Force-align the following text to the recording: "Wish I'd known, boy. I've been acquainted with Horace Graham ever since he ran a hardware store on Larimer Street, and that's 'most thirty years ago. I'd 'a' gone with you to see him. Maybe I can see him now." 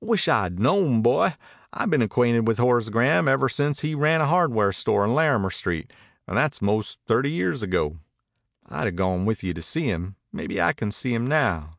"Wish 0.00 0.26
I'd 0.26 0.58
known, 0.58 1.02
boy. 1.02 1.36
I've 1.72 1.88
been 1.90 2.02
acquainted 2.02 2.48
with 2.48 2.58
Horace 2.58 2.88
Graham 2.88 3.28
ever 3.28 3.48
since 3.48 3.78
he 3.78 3.94
ran 3.94 4.20
a 4.20 4.26
hardware 4.26 4.72
store 4.72 5.04
on 5.04 5.14
Larimer 5.14 5.52
Street, 5.52 5.92
and 6.26 6.36
that's 6.36 6.60
'most 6.60 6.98
thirty 7.06 7.30
years 7.30 7.62
ago. 7.62 8.00
I'd 8.66 8.88
'a' 8.88 8.90
gone 8.90 9.24
with 9.24 9.44
you 9.44 9.54
to 9.54 9.62
see 9.62 9.84
him. 9.84 10.16
Maybe 10.32 10.60
I 10.60 10.72
can 10.72 10.90
see 10.90 11.14
him 11.14 11.28
now." 11.28 11.78